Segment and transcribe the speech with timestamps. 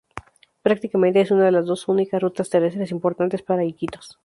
[0.63, 4.17] Prácticamente, es una de las dos únicas rutas terrestres importantes para Iquitos.